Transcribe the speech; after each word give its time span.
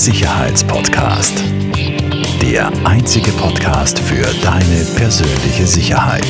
Sicherheitspodcast. 0.00 1.44
Der 2.40 2.72
einzige 2.86 3.30
Podcast 3.32 3.98
für 3.98 4.24
deine 4.42 4.86
persönliche 4.96 5.66
Sicherheit. 5.66 6.24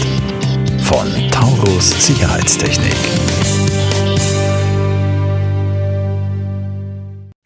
Von 0.82 1.06
Taurus 1.30 2.04
Sicherheitstechnik. 2.04 2.96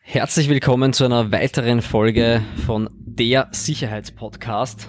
Herzlich 0.01 0.49
willkommen 0.49 0.95
zu 0.95 1.05
einer 1.05 1.31
weiteren 1.31 1.83
Folge 1.83 2.41
von 2.65 2.89
der 3.05 3.49
Sicherheitspodcast. 3.53 4.89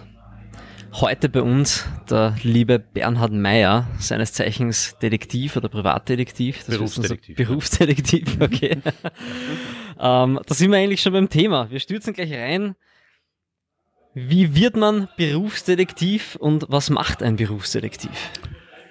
Heute 1.02 1.27
bei 1.27 1.41
uns 1.41 1.86
der 2.09 2.38
liebe 2.41 2.80
Bernhard 2.80 3.34
Meyer, 3.34 3.86
seines 4.00 4.32
Zeichens 4.32 4.98
Detektiv 5.02 5.57
oder 5.57 5.68
Privatdetektiv. 5.68 6.59
Das 6.59 6.77
Berufsdetektiv. 6.77 7.36
Berufsdetektiv, 7.36 8.23
okay. 8.39 8.77
ähm, 9.99 10.40
da 10.45 10.55
sind 10.55 10.71
wir 10.71 10.77
eigentlich 10.77 11.02
schon 11.02 11.12
beim 11.12 11.27
Thema. 11.27 11.70
Wir 11.70 11.81
stürzen 11.81 12.13
gleich 12.13 12.31
rein. 12.31 12.76
Wie 14.13 14.55
wird 14.55 14.77
man 14.77 15.09
Berufsdetektiv 15.18 16.38
und 16.38 16.66
was 16.70 16.90
macht 16.90 17.21
ein 17.21 17.35
Berufsdetektiv? 17.35 18.32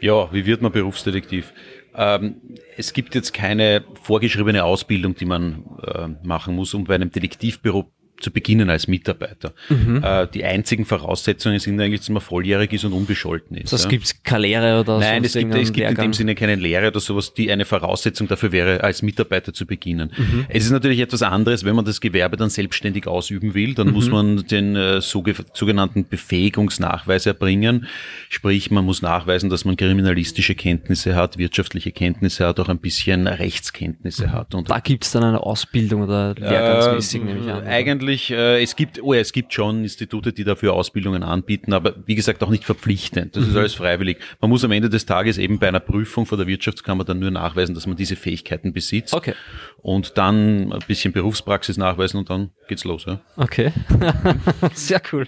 Ja, 0.02 0.30
wie 0.30 0.44
wird 0.44 0.60
man 0.60 0.72
Berufsdetektiv? 0.72 1.54
Ähm, 1.94 2.42
es 2.76 2.92
gibt 2.92 3.14
jetzt 3.14 3.32
keine 3.32 3.82
vorgeschriebene 4.02 4.62
Ausbildung, 4.62 5.14
die 5.14 5.24
man 5.24 5.64
äh, 5.82 6.08
machen 6.22 6.54
muss, 6.54 6.74
um 6.74 6.84
bei 6.84 6.96
einem 6.96 7.10
Detektivbüro 7.10 7.90
zu 8.20 8.30
beginnen 8.30 8.70
als 8.70 8.86
Mitarbeiter. 8.88 9.52
Mhm. 9.68 10.02
Äh, 10.02 10.26
die 10.32 10.44
einzigen 10.44 10.84
Voraussetzungen 10.84 11.58
sind 11.58 11.80
eigentlich, 11.80 12.00
dass 12.00 12.08
man 12.10 12.22
volljährig 12.22 12.72
ist 12.72 12.84
und 12.84 12.92
unbescholten 12.92 13.56
ist. 13.56 13.72
Das 13.72 13.84
ja. 13.84 13.90
gibt's 13.90 14.22
keine 14.22 14.42
Lehre 14.42 14.80
oder 14.80 14.98
Nein, 14.98 15.24
es 15.24 15.34
gibt, 15.34 15.54
es 15.54 15.72
gibt 15.72 15.88
in 15.90 15.96
dem 15.96 16.12
Sinne 16.12 16.34
keine 16.34 16.54
Lehre 16.54 16.88
oder 16.88 17.00
sowas, 17.00 17.34
die 17.34 17.50
eine 17.50 17.64
Voraussetzung 17.64 18.28
dafür 18.28 18.52
wäre, 18.52 18.82
als 18.82 19.02
Mitarbeiter 19.02 19.52
zu 19.52 19.66
beginnen. 19.66 20.12
Mhm. 20.16 20.46
Es 20.48 20.64
ist 20.64 20.70
natürlich 20.70 21.00
etwas 21.00 21.22
anderes, 21.22 21.64
wenn 21.64 21.74
man 21.76 21.84
das 21.84 22.00
Gewerbe 22.00 22.36
dann 22.36 22.50
selbstständig 22.50 23.06
ausüben 23.06 23.54
will, 23.54 23.74
dann 23.74 23.88
Mhm. 23.88 23.92
muss 23.92 24.08
man 24.10 24.46
den 24.46 24.76
äh, 24.76 25.00
soge- 25.00 25.34
sogenannten 25.52 26.06
Befähigungsnachweis 26.08 27.26
erbringen. 27.26 27.86
Sprich, 28.28 28.70
man 28.70 28.84
muss 28.84 29.02
nachweisen, 29.02 29.50
dass 29.50 29.64
man 29.64 29.76
kriminalistische 29.76 30.54
Kenntnisse 30.54 31.14
hat, 31.14 31.36
wirtschaftliche 31.38 31.92
Kenntnisse 31.92 32.46
hat, 32.46 32.60
auch 32.60 32.68
ein 32.68 32.78
bisschen 32.78 33.26
Rechtskenntnisse 33.26 34.32
hat. 34.32 34.54
Und 34.54 34.70
Da 34.70 34.78
gibt's 34.80 35.12
dann 35.12 35.24
eine 35.24 35.42
Ausbildung 35.42 36.02
oder 36.02 36.34
lehrgangsmäßig, 36.34 37.22
nehme 37.24 37.40
ich 37.40 37.50
an. 37.50 37.58
oder? 37.58 37.66
Eigentlich, 38.04 38.30
äh, 38.30 38.62
es 38.62 38.76
gibt, 38.76 39.02
oh, 39.02 39.14
ja, 39.14 39.20
es 39.20 39.32
gibt 39.32 39.54
schon 39.54 39.82
Institute, 39.82 40.32
die 40.32 40.44
dafür 40.44 40.74
Ausbildungen 40.74 41.22
anbieten, 41.22 41.72
aber 41.72 41.94
wie 42.06 42.14
gesagt 42.14 42.42
auch 42.42 42.50
nicht 42.50 42.64
verpflichtend. 42.64 43.34
Das 43.34 43.44
Mhm. 43.44 43.50
ist 43.50 43.56
alles 43.56 43.74
freiwillig. 43.74 44.18
Man 44.40 44.50
muss 44.50 44.62
am 44.62 44.72
Ende 44.72 44.90
des 44.90 45.06
Tages 45.06 45.38
eben 45.38 45.58
bei 45.58 45.68
einer 45.68 45.80
Prüfung 45.80 46.26
vor 46.26 46.36
der 46.36 46.46
Wirtschaftskammer 46.46 47.04
dann 47.04 47.18
nur 47.18 47.30
nachweisen, 47.30 47.74
dass 47.74 47.86
man 47.86 47.96
diese 47.96 48.14
Fähigkeiten 48.16 48.72
besitzt. 48.74 49.14
Okay. 49.14 49.34
Und 49.78 50.18
dann 50.18 50.72
ein 50.72 50.80
bisschen 50.86 51.12
Berufspraxis 51.14 51.76
nachweisen 51.78 52.18
und 52.18 52.28
dann 52.28 52.50
geht's 52.68 52.84
los. 52.84 53.06
Ja. 53.06 53.20
Okay. 53.36 53.72
Sehr 54.74 55.00
cool. 55.12 55.26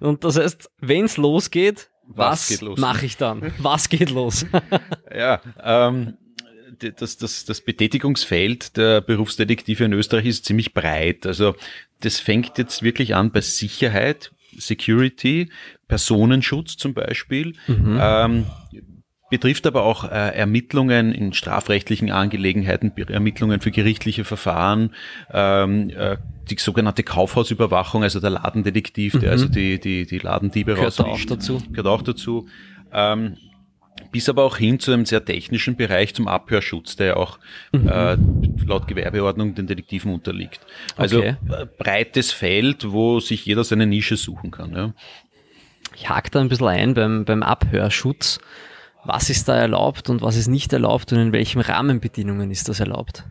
Und 0.00 0.24
das 0.24 0.38
heißt, 0.38 0.70
wenn's 0.80 1.16
losgeht, 1.16 1.88
was, 2.10 2.50
Was 2.62 2.78
mache 2.78 3.06
ich 3.06 3.16
dann? 3.16 3.52
Was 3.58 3.88
geht 3.88 4.10
los? 4.10 4.44
Ja, 5.16 5.40
ähm, 5.62 6.14
das, 6.78 7.16
das, 7.16 7.44
das 7.44 7.60
Betätigungsfeld 7.60 8.76
der 8.76 9.00
Berufsdetektive 9.00 9.84
in 9.84 9.92
Österreich 9.92 10.26
ist 10.26 10.44
ziemlich 10.44 10.74
breit. 10.74 11.26
Also 11.26 11.54
das 12.00 12.20
fängt 12.20 12.58
jetzt 12.58 12.82
wirklich 12.82 13.14
an 13.14 13.32
bei 13.32 13.40
Sicherheit, 13.40 14.32
Security, 14.56 15.50
Personenschutz 15.88 16.76
zum 16.76 16.94
Beispiel. 16.94 17.54
Ähm, 17.68 18.46
betrifft 19.30 19.66
aber 19.66 19.82
auch 19.82 20.04
äh, 20.04 20.34
Ermittlungen 20.36 21.12
in 21.12 21.32
strafrechtlichen 21.32 22.10
Angelegenheiten, 22.10 22.92
Ermittlungen 23.08 23.60
für 23.60 23.70
gerichtliche 23.70 24.24
Verfahren, 24.24 24.94
ähm, 25.32 25.90
äh, 25.90 26.16
die 26.50 26.56
sogenannte 26.58 27.02
Kaufhausüberwachung, 27.02 28.02
also 28.02 28.20
der 28.20 28.30
Ladendetektiv, 28.30 29.18
der 29.18 29.32
also 29.32 29.46
die, 29.48 29.78
die, 29.78 30.06
die 30.06 30.18
Ladendiebe 30.18 30.74
Gehört 30.74 30.98
auch 31.00 31.20
dazu. 31.26 31.62
Gehört 31.70 31.86
auch 31.86 32.02
dazu. 32.02 32.48
Ähm, 32.90 33.36
bis 34.10 34.28
aber 34.28 34.44
auch 34.44 34.56
hin 34.56 34.78
zu 34.80 34.92
einem 34.92 35.06
sehr 35.06 35.24
technischen 35.24 35.76
Bereich 35.76 36.14
zum 36.14 36.28
Abhörschutz, 36.28 36.96
der 36.96 37.06
ja 37.06 37.16
auch 37.16 37.38
äh, 37.72 38.16
laut 38.66 38.88
Gewerbeordnung 38.88 39.54
den 39.54 39.66
Detektiven 39.66 40.12
unterliegt. 40.12 40.60
Also 40.96 41.18
Okay. 41.18 41.36
äh, 41.50 41.66
breites 41.78 42.32
Feld, 42.32 42.90
wo 42.90 43.20
sich 43.20 43.44
jeder 43.46 43.64
seine 43.64 43.86
Nische 43.86 44.16
suchen 44.16 44.50
kann. 44.50 44.72
Ja. 44.74 44.94
Ich 45.94 46.08
hake 46.08 46.30
da 46.30 46.40
ein 46.40 46.48
bisschen 46.48 46.68
ein 46.68 46.94
beim, 46.94 47.24
beim 47.24 47.42
Abhörschutz. 47.42 48.38
Was 49.04 49.30
ist 49.30 49.48
da 49.48 49.56
erlaubt 49.56 50.10
und 50.10 50.22
was 50.22 50.36
ist 50.36 50.48
nicht 50.48 50.72
erlaubt 50.72 51.12
und 51.12 51.18
in 51.18 51.32
welchen 51.32 51.60
Rahmenbedingungen 51.60 52.50
ist 52.50 52.68
das 52.68 52.80
erlaubt? 52.80 53.24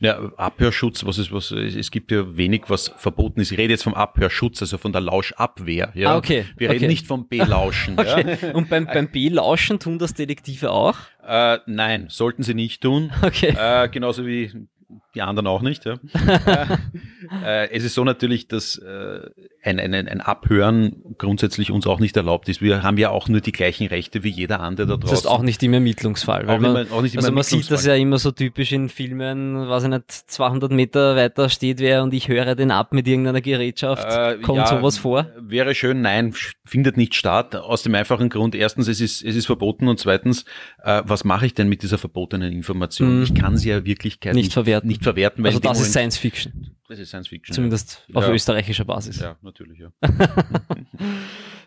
Ja, 0.00 0.32
Abhörschutz, 0.36 1.04
was 1.04 1.18
ist 1.18 1.30
was? 1.30 1.50
Es 1.50 1.90
gibt 1.90 2.10
ja 2.10 2.36
wenig, 2.36 2.64
was 2.68 2.88
verboten 2.96 3.40
ist. 3.40 3.52
Ich 3.52 3.58
rede 3.58 3.74
jetzt 3.74 3.82
vom 3.82 3.92
Abhörschutz, 3.92 4.62
also 4.62 4.78
von 4.78 4.92
der 4.92 5.02
Lauschabwehr. 5.02 5.92
Ja? 5.94 6.14
Ah, 6.14 6.16
okay, 6.16 6.46
Wir 6.56 6.70
reden 6.70 6.84
okay. 6.84 6.88
nicht 6.88 7.06
vom 7.06 7.28
Belauschen. 7.28 7.96
Okay. 8.10 8.52
Und 8.54 8.70
beim, 8.70 8.86
beim 8.86 9.08
B-Lauschen 9.08 9.78
tun 9.78 9.98
das 9.98 10.14
Detektive 10.14 10.70
auch? 10.70 10.96
ja? 11.22 11.56
äh, 11.56 11.60
nein, 11.66 12.06
sollten 12.08 12.42
sie 12.42 12.54
nicht 12.54 12.82
tun. 12.82 13.12
Okay. 13.22 13.54
Äh, 13.56 13.88
genauso 13.88 14.26
wie 14.26 14.50
die 15.14 15.22
anderen 15.22 15.46
auch 15.46 15.62
nicht. 15.62 15.84
Ja. 15.84 15.98
äh, 17.44 17.64
äh, 17.64 17.70
es 17.70 17.84
ist 17.84 17.94
so 17.94 18.04
natürlich, 18.04 18.48
dass 18.48 18.78
äh, 18.78 19.30
ein, 19.62 19.78
ein, 19.78 19.94
ein 19.94 20.20
Abhören 20.20 20.96
grundsätzlich 21.18 21.70
uns 21.70 21.86
auch 21.86 22.00
nicht 22.00 22.16
erlaubt 22.16 22.48
ist. 22.48 22.62
Wir 22.62 22.82
haben 22.82 22.96
ja 22.96 23.10
auch 23.10 23.28
nur 23.28 23.40
die 23.40 23.52
gleichen 23.52 23.86
Rechte 23.88 24.24
wie 24.24 24.30
jeder 24.30 24.60
andere 24.60 24.86
da 24.86 24.96
draußen. 24.96 25.10
Das 25.10 25.20
ist 25.20 25.26
auch 25.26 25.42
nicht 25.42 25.62
im 25.62 25.74
Ermittlungsfall. 25.74 26.46
Weil 26.46 26.60
man, 26.60 26.86
immer- 26.86 26.94
also 27.16 27.32
man 27.32 27.42
sieht 27.42 27.70
das 27.70 27.84
ja 27.84 27.94
immer 27.94 28.18
so 28.18 28.30
typisch 28.30 28.72
in 28.72 28.88
Filmen, 28.88 29.68
weiß 29.68 29.84
ich 29.84 29.88
nicht, 29.90 30.10
200 30.10 30.72
Meter 30.72 31.14
weiter 31.16 31.48
steht 31.50 31.78
wer 31.80 32.02
und 32.02 32.14
ich 32.14 32.28
höre 32.28 32.54
den 32.54 32.70
ab 32.70 32.92
mit 32.92 33.06
irgendeiner 33.06 33.40
Gerätschaft. 33.40 34.06
Äh, 34.08 34.38
Kommt 34.40 34.58
ja, 34.58 34.66
sowas 34.66 34.96
vor? 34.98 35.26
Wäre 35.38 35.74
schön, 35.74 36.00
nein, 36.00 36.34
findet 36.64 36.96
nicht 36.96 37.14
statt. 37.14 37.54
Aus 37.54 37.82
dem 37.82 37.94
einfachen 37.94 38.30
Grund, 38.30 38.54
erstens, 38.54 38.88
es 38.88 39.00
ist, 39.00 39.22
es 39.22 39.36
ist 39.36 39.46
verboten 39.46 39.88
und 39.88 39.98
zweitens, 40.00 40.44
äh, 40.82 41.02
was 41.04 41.24
mache 41.24 41.44
ich 41.46 41.54
denn 41.54 41.68
mit 41.68 41.82
dieser 41.82 41.98
verbotenen 41.98 42.52
Information? 42.52 43.18
Mhm. 43.18 43.22
Ich 43.24 43.34
kann 43.34 43.56
sie 43.58 43.68
ja 43.70 43.78
in 43.78 43.84
Wirklichkeit 43.84 44.34
Nicht 44.34 44.44
nicht, 44.44 44.52
verwerten. 44.54 44.88
nicht 44.88 45.02
verwerten. 45.02 45.44
Weil 45.44 45.50
Also 45.50 45.60
das 45.60 45.80
ist 45.80 45.90
Science 45.92 46.16
Fiction. 46.16 46.70
Das 46.90 46.98
ist 46.98 47.08
Science 47.08 47.28
Fiction. 47.28 47.54
Zumindest 47.54 48.06
auf 48.12 48.26
Ja. 48.26 48.32
österreichischer 48.32 48.84
Basis. 48.84 49.20
Ja, 49.20 49.36
natürlich, 49.42 49.78
ja. 49.78 49.90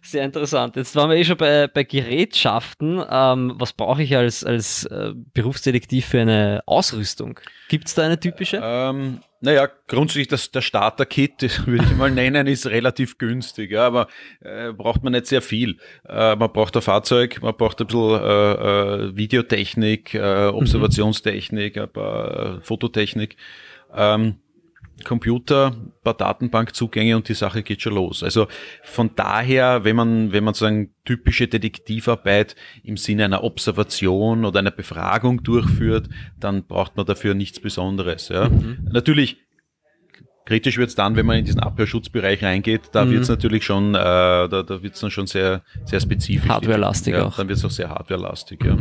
Sehr 0.05 0.25
interessant. 0.25 0.75
Jetzt 0.75 0.95
waren 0.97 1.09
wir 1.09 1.15
eh 1.15 1.23
schon 1.23 1.37
bei, 1.37 1.67
bei 1.67 1.83
Gerätschaften. 1.85 3.01
Ähm, 3.09 3.53
was 3.57 3.71
brauche 3.71 4.03
ich 4.03 4.15
als, 4.17 4.43
als 4.43 4.83
äh, 4.85 5.13
Berufsdetektiv 5.33 6.05
für 6.07 6.19
eine 6.19 6.61
Ausrüstung? 6.65 7.39
Gibt 7.69 7.87
es 7.87 7.95
da 7.95 8.03
eine 8.03 8.19
typische? 8.19 8.59
Ähm, 8.61 9.19
naja, 9.39 9.69
grundsätzlich 9.87 10.27
das, 10.27 10.51
der 10.51 10.59
Starter-Kit, 10.61 11.41
das 11.41 11.65
würde 11.67 11.85
ich 11.85 11.95
mal 11.95 12.11
nennen, 12.11 12.47
ist 12.47 12.65
relativ 12.67 13.17
günstig, 13.17 13.71
ja, 13.71 13.87
aber 13.87 14.07
äh, 14.41 14.73
braucht 14.73 15.03
man 15.03 15.13
nicht 15.13 15.27
sehr 15.27 15.41
viel. 15.41 15.77
Äh, 16.05 16.35
man 16.35 16.51
braucht 16.51 16.75
ein 16.75 16.81
Fahrzeug, 16.81 17.41
man 17.41 17.55
braucht 17.55 17.79
ein 17.79 17.87
bisschen 17.87 18.19
äh, 18.21 18.51
äh, 19.05 19.15
Videotechnik, 19.15 20.15
äh, 20.15 20.47
Observationstechnik, 20.47 21.77
ein 21.77 21.89
paar 21.89 22.57
äh, 22.57 22.61
Fototechnik. 22.61 23.37
Ähm, 23.95 24.35
Computer, 25.03 25.73
ein 25.75 25.91
paar 26.03 26.13
Datenbankzugänge 26.13 27.15
und 27.15 27.27
die 27.27 27.33
Sache 27.33 27.63
geht 27.63 27.81
schon 27.81 27.95
los. 27.95 28.23
Also 28.23 28.47
von 28.83 29.11
daher, 29.15 29.83
wenn 29.83 29.95
man, 29.95 30.31
wenn 30.31 30.43
man 30.43 30.53
sagen 30.53 30.93
typische 31.05 31.47
Detektivarbeit 31.47 32.55
im 32.83 32.97
Sinne 32.97 33.25
einer 33.25 33.43
Observation 33.43 34.45
oder 34.45 34.59
einer 34.59 34.71
Befragung 34.71 35.43
durchführt, 35.43 36.09
dann 36.39 36.65
braucht 36.65 36.95
man 36.95 37.05
dafür 37.05 37.33
nichts 37.33 37.59
Besonderes. 37.59 38.29
Ja. 38.29 38.49
Natürlich 38.91 39.37
kritisch 40.45 40.77
wird's 40.77 40.95
dann, 40.95 41.15
wenn 41.15 41.25
man 41.25 41.37
in 41.37 41.45
diesen 41.45 41.61
Abhörschutzbereich 41.61 42.43
reingeht. 42.43 42.81
Da 42.91 43.09
wird's 43.09 43.29
natürlich 43.29 43.63
schon, 43.65 43.95
äh, 43.95 43.97
da, 43.97 44.63
da 44.63 44.83
wird's 44.83 44.99
dann 44.99 45.11
schon 45.11 45.27
sehr, 45.27 45.63
sehr 45.85 45.99
spezifisch. 45.99 46.49
Hardwarelastig 46.49 47.13
ja, 47.13 47.25
auch. 47.25 47.35
Dann 47.35 47.47
wird's 47.47 47.63
auch 47.65 47.71
sehr 47.71 47.89
hardwarelastig. 47.89 48.63
Ja. 48.63 48.77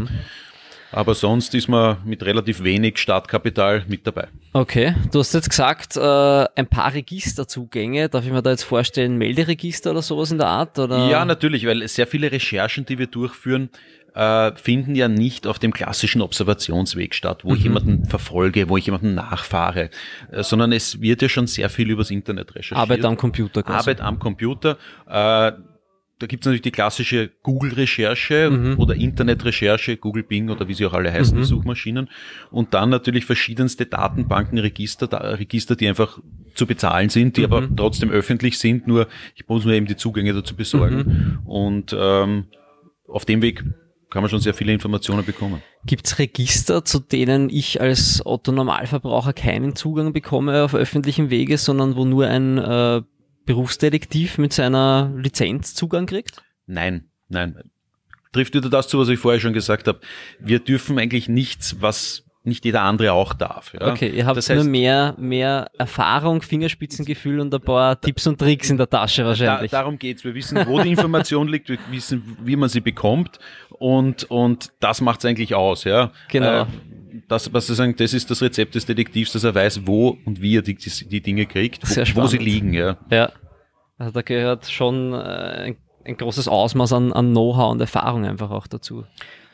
Aber 0.93 1.15
sonst 1.15 1.55
ist 1.55 1.69
man 1.69 1.97
mit 2.05 2.23
relativ 2.23 2.63
wenig 2.63 2.99
Startkapital 2.99 3.85
mit 3.89 4.07
dabei. 4.07 4.29
Okay, 4.53 4.95
du 5.11 5.21
hast 5.21 5.33
jetzt 5.33 5.49
gesagt, 5.49 5.97
äh, 5.97 6.01
ein 6.01 6.67
paar 6.69 6.93
Registerzugänge. 6.93 8.11
Darf 8.11 8.27
ich 8.27 8.31
mir 8.31 8.43
da 8.43 8.51
jetzt 8.51 8.65
vorstellen, 8.65 9.17
Melderegister 9.17 9.91
oder 9.91 10.03
sowas 10.03 10.31
in 10.31 10.39
der 10.39 10.49
Art? 10.49 10.79
Oder? 10.79 11.09
Ja, 11.09 11.25
natürlich, 11.25 11.67
weil 11.67 11.87
sehr 11.89 12.07
viele 12.07 12.31
Recherchen, 12.31 12.85
die 12.85 12.99
wir 12.99 13.07
durchführen, 13.07 13.71
äh, 14.15 14.53
finden 14.57 14.95
ja 14.95 15.09
nicht 15.09 15.47
auf 15.47 15.59
dem 15.59 15.73
klassischen 15.73 16.21
Observationsweg 16.21 17.15
statt, 17.15 17.45
wo 17.45 17.55
ich 17.55 17.63
jemanden 17.63 18.05
verfolge, 18.05 18.69
wo 18.69 18.77
ich 18.77 18.87
jemanden 18.87 19.15
nachfahre, 19.15 19.89
äh, 20.31 20.43
sondern 20.43 20.73
es 20.73 21.01
wird 21.01 21.23
ja 21.23 21.31
schon 21.31 21.47
sehr 21.47 21.71
viel 21.71 21.91
übers 21.91 22.11
Internet 22.11 22.55
recherchiert. 22.55 22.79
Arbeit 22.79 23.05
am 23.05 23.17
Computer 23.17 23.63
quasi. 23.63 23.79
Arbeit 23.79 24.01
am 24.03 24.19
Computer. 24.19 24.77
Äh, 25.09 25.53
da 26.19 26.27
gibt 26.27 26.43
es 26.43 26.47
natürlich 26.47 26.63
die 26.63 26.71
klassische 26.71 27.31
Google-Recherche 27.43 28.51
Mhm. 28.51 28.79
oder 28.79 28.95
Internet-Recherche, 28.95 29.97
Google 29.97 30.23
Bing 30.23 30.51
oder 30.51 30.69
wie 30.69 30.75
sie 30.75 30.87
auch 30.87 30.93
alle 30.93 31.13
heißen, 31.13 31.37
die 31.37 31.45
Suchmaschinen. 31.45 32.09
Und 32.51 32.75
dann 32.75 32.91
natürlich 32.91 33.25
verschiedenste 33.25 33.87
Datenbanken, 33.87 34.59
Register, 34.59 35.09
da, 35.09 35.19
Register, 35.19 35.75
die 35.75 35.89
einfach 35.89 36.19
zu 36.55 36.67
bezahlen 36.67 37.09
sind, 37.09 37.37
die 37.37 37.45
aber 37.45 37.69
trotzdem 37.77 38.11
öffentlich 38.11 38.59
sind, 38.59 38.87
nur 38.87 39.09
ich 39.35 39.49
muss 39.49 39.65
nur 39.65 39.75
eben 39.75 39.87
die 39.87 39.97
Zugänge 39.97 40.33
dazu 40.33 40.55
besorgen. 40.55 41.39
Und 41.45 41.97
ähm, 41.99 42.45
auf 43.09 43.25
dem 43.25 43.43
Weg 43.43 43.65
kann 44.11 44.23
man 44.23 44.29
schon 44.29 44.41
sehr 44.41 44.53
viele 44.53 44.73
Informationen 44.75 45.25
bekommen. 45.25 45.63
Gibt 45.87 46.07
es 46.07 46.19
Register, 46.19 46.85
zu 46.85 47.01
denen 47.01 47.49
ich 47.49 47.81
als 47.81 48.21
Otto-Normalverbraucher 48.25 49.33
keinen 49.33 49.75
Zugang 49.75 50.13
bekomme 50.13 50.63
auf 50.65 50.75
öffentlichem 50.75 51.31
Wege, 51.31 51.57
sondern 51.57 51.97
wo 51.97 52.05
nur 52.05 52.27
ein 52.27 52.59
äh, 52.59 53.01
Berufsdetektiv 53.45 54.39
mit 54.39 54.53
seiner 54.53 55.13
Lizenz 55.17 55.75
Zugang 55.75 56.07
kriegt? 56.07 56.43
Nein, 56.67 57.09
nein. 57.29 57.59
Trifft 58.33 58.55
wieder 58.55 58.71
das 58.71 58.89
zu, 58.89 58.99
was 58.99 59.09
ich 59.09 59.19
vorher 59.19 59.41
schon 59.41 59.53
gesagt 59.53 59.87
habe. 59.89 60.01
Wir 60.39 60.59
dürfen 60.59 60.99
eigentlich 60.99 61.29
nichts, 61.29 61.81
was 61.81 62.25
nicht 62.45 62.65
jeder 62.65 62.83
andere 62.83 63.13
auch 63.13 63.35
darf. 63.35 63.73
Ja? 63.75 63.93
Okay, 63.93 64.09
ihr 64.09 64.27
habt 64.27 64.37
das 64.37 64.51
heißt, 64.51 64.63
nur 64.63 64.71
mehr, 64.71 65.15
mehr 65.17 65.71
Erfahrung, 65.79 66.43
Fingerspitzengefühl 66.43 67.39
und 67.41 67.55
ein 67.55 67.61
paar 67.61 68.01
Tipps 68.01 68.27
und 68.27 68.39
Tricks 68.39 68.69
in 68.71 68.79
der 68.79 68.91
Tasche 68.91 69.25
wahrscheinlich. 69.25 69.71
Da, 69.71 69.79
darum 69.79 69.99
geht's. 69.99 70.25
Wir 70.25 70.35
wissen, 70.35 70.59
wo 70.67 70.81
die 70.81 70.91
Information 70.91 71.47
liegt, 71.47 71.69
wir 71.69 71.79
wissen, 71.91 72.37
wie 72.43 72.57
man 72.57 72.69
sie 72.69 72.81
bekommt 72.81 73.39
und, 73.69 74.25
und 74.25 74.73
das 74.81 75.01
macht's 75.01 75.25
eigentlich 75.25 75.55
aus. 75.55 75.85
Ja? 75.85 76.11
Genau. 76.29 76.63
Äh, 76.63 76.67
das, 77.33 77.53
was 77.53 77.67
Sie 77.67 77.75
sagen, 77.75 77.97
das 77.97 78.13
ist 78.13 78.31
das 78.31 78.43
Rezept 78.43 78.75
des 78.75 78.87
Detektivs, 78.87 79.33
dass 79.33 79.45
er 79.45 79.55
weiß, 79.55 79.87
wo 79.87 80.19
und 80.25 80.41
wie 80.43 80.59
er 80.59 80.63
die, 80.63 80.75
die, 80.75 81.09
die 81.09 81.21
Dinge 81.21 81.47
kriegt, 81.47 81.83
wo, 82.15 82.23
wo, 82.23 82.27
sie 82.27 82.39
liegen. 82.39 82.73
Ja. 82.75 82.99
ja. 83.11 83.33
Also 83.99 84.13
da 84.13 84.23
gehört 84.23 84.67
schon 84.67 85.13
äh, 85.13 85.17
ein, 85.17 85.77
ein 86.05 86.17
großes 86.17 86.49
Ausmaß 86.49 86.93
an, 86.93 87.13
an 87.13 87.31
Know-how 87.31 87.73
und 87.73 87.81
Erfahrung 87.81 88.27
einfach 88.27 88.51
auch 88.51 88.67
dazu. 88.67 89.05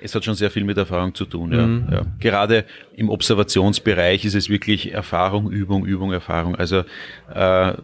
Es 0.00 0.14
hat 0.14 0.24
schon 0.24 0.34
sehr 0.34 0.50
viel 0.50 0.64
mit 0.64 0.76
Erfahrung 0.76 1.14
zu 1.14 1.24
tun. 1.24 1.52
Ja. 1.52 1.66
Mhm. 1.66 1.88
ja. 1.90 2.02
Gerade 2.18 2.64
im 2.94 3.10
Observationsbereich 3.10 4.24
ist 4.24 4.34
es 4.34 4.48
wirklich 4.48 4.92
Erfahrung, 4.92 5.50
Übung, 5.50 5.84
Übung, 5.84 6.12
Erfahrung. 6.12 6.56
Also 6.56 6.84
äh, 7.32 7.74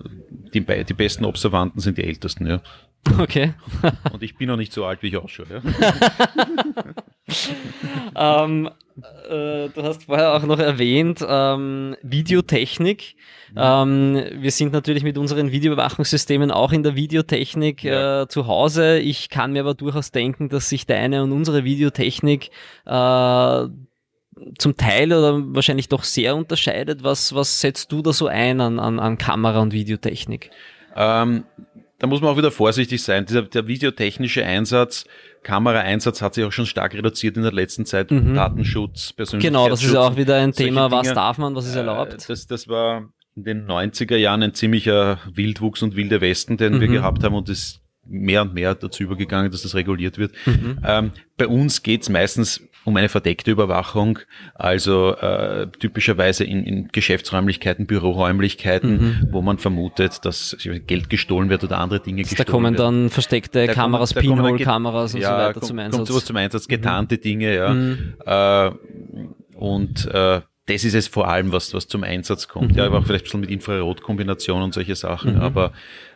die, 0.52 0.60
die 0.60 0.94
besten 0.94 1.24
Observanten 1.24 1.80
sind 1.80 1.98
die 1.98 2.04
Ältesten. 2.04 2.46
Ja. 2.46 2.60
Okay. 3.18 3.54
Und 4.12 4.22
ich 4.22 4.36
bin 4.36 4.48
noch 4.48 4.56
nicht 4.56 4.72
so 4.72 4.84
alt, 4.84 5.02
wie 5.02 5.08
ich 5.08 5.16
ausschaue. 5.16 5.46
Ja. 5.50 5.62
ähm, 8.16 8.68
äh, 9.28 9.68
du 9.68 9.82
hast 9.82 10.04
vorher 10.04 10.34
auch 10.34 10.42
noch 10.42 10.58
erwähnt, 10.58 11.24
ähm, 11.26 11.96
Videotechnik. 12.02 13.16
Ähm, 13.56 14.24
wir 14.38 14.50
sind 14.50 14.72
natürlich 14.72 15.02
mit 15.02 15.16
unseren 15.18 15.50
Videoüberwachungssystemen 15.50 16.50
auch 16.50 16.72
in 16.72 16.82
der 16.82 16.94
Videotechnik 16.94 17.84
äh, 17.84 18.26
zu 18.28 18.46
Hause. 18.46 18.98
Ich 18.98 19.30
kann 19.30 19.52
mir 19.52 19.60
aber 19.60 19.74
durchaus 19.74 20.10
denken, 20.10 20.48
dass 20.48 20.68
sich 20.68 20.86
deine 20.86 21.22
und 21.22 21.32
unsere 21.32 21.64
Videotechnik 21.64 22.50
äh, 22.84 23.66
zum 24.58 24.76
Teil 24.76 25.12
oder 25.12 25.40
wahrscheinlich 25.54 25.88
doch 25.88 26.04
sehr 26.04 26.36
unterscheidet. 26.36 27.04
Was, 27.04 27.34
was 27.34 27.60
setzt 27.60 27.90
du 27.92 28.02
da 28.02 28.12
so 28.12 28.26
ein 28.26 28.60
an, 28.60 28.78
an, 28.78 28.98
an 28.98 29.18
Kamera- 29.18 29.60
und 29.60 29.72
Videotechnik? 29.72 30.50
Ähm, 30.96 31.44
da 31.98 32.06
muss 32.06 32.20
man 32.20 32.30
auch 32.30 32.36
wieder 32.36 32.50
vorsichtig 32.50 33.02
sein. 33.02 33.24
Dieser, 33.26 33.42
der 33.42 33.66
videotechnische 33.66 34.44
Einsatz, 34.44 35.04
Kameraeinsatz 35.44 36.20
hat 36.20 36.34
sich 36.34 36.44
auch 36.44 36.52
schon 36.52 36.66
stark 36.66 36.94
reduziert 36.94 37.36
in 37.36 37.44
der 37.44 37.52
letzten 37.52 37.86
Zeit. 37.86 38.10
Mhm. 38.10 38.34
Datenschutz, 38.34 39.12
Persönlichkeitsschutz. 39.12 39.42
Genau, 39.42 39.68
das 39.68 39.84
ist 39.84 39.94
auch 39.94 40.16
wieder 40.16 40.36
ein 40.36 40.52
Thema, 40.52 40.90
was 40.90 41.12
darf 41.12 41.38
man, 41.38 41.54
was 41.54 41.66
ist 41.66 41.76
erlaubt? 41.76 42.14
Äh, 42.14 42.18
das, 42.26 42.46
das 42.46 42.66
war 42.66 43.08
in 43.36 43.44
den 43.44 43.66
90er 43.66 44.16
Jahren 44.16 44.42
ein 44.42 44.54
ziemlicher 44.54 45.18
Wildwuchs 45.32 45.82
und 45.82 45.96
wilder 45.96 46.20
Westen, 46.20 46.56
den 46.56 46.74
mhm. 46.74 46.80
wir 46.80 46.88
gehabt 46.88 47.22
haben 47.22 47.34
und 47.34 47.48
es 47.48 47.80
mehr 48.06 48.42
und 48.42 48.54
mehr 48.54 48.74
dazu 48.74 49.02
übergegangen, 49.02 49.50
dass 49.50 49.62
das 49.62 49.74
reguliert 49.74 50.18
wird. 50.18 50.32
Mhm. 50.46 50.78
Ähm, 50.84 51.10
bei 51.36 51.46
uns 51.46 51.82
geht's 51.82 52.08
meistens 52.08 52.62
um 52.84 52.96
eine 52.96 53.08
verdeckte 53.08 53.50
Überwachung, 53.50 54.18
also 54.54 55.16
äh, 55.16 55.66
typischerweise 55.78 56.44
in, 56.44 56.64
in 56.64 56.88
Geschäftsräumlichkeiten, 56.88 57.86
Büroräumlichkeiten, 57.86 58.90
mhm. 58.90 59.28
wo 59.30 59.42
man 59.42 59.58
vermutet, 59.58 60.24
dass 60.24 60.56
Geld 60.86 61.08
gestohlen 61.08 61.48
wird 61.48 61.64
oder 61.64 61.78
andere 61.78 62.00
Dinge 62.00 62.22
gestohlen 62.22 62.38
werden. 62.38 62.46
Da 62.46 62.52
kommen 62.52 62.76
dann 62.76 63.10
versteckte 63.10 63.66
da 63.66 63.72
Kameras, 63.72 64.12
Pinhole-Kameras 64.14 65.14
und 65.14 65.20
ja, 65.20 65.28
so 65.28 65.34
weiter 65.34 65.52
kommt, 65.54 65.66
zum 65.66 65.78
Einsatz. 65.78 65.96
Kommt 65.96 66.08
sowas 66.08 66.24
zum 66.24 66.36
Einsatz, 66.36 66.68
getarnte 66.68 67.16
mhm. 67.16 67.20
Dinge, 67.20 67.54
ja. 67.54 67.72
Mhm. 67.72 68.14
Äh, 68.24 68.70
und 69.56 70.06
äh, 70.12 70.42
das 70.66 70.84
ist 70.84 70.94
es 70.94 71.08
vor 71.08 71.28
allem, 71.28 71.52
was, 71.52 71.74
was 71.74 71.88
zum 71.88 72.04
Einsatz 72.04 72.48
kommt. 72.48 72.72
Mhm. 72.72 72.78
Ja, 72.78 72.86
aber 72.86 72.98
auch 72.98 73.06
vielleicht 73.06 73.24
ein 73.24 73.26
bisschen 73.26 73.40
mit 73.40 73.50
Infrarotkombination 73.50 74.62
und 74.62 74.74
solche 74.74 74.94
Sachen, 74.94 75.36
mhm. 75.36 75.40
aber 75.40 75.72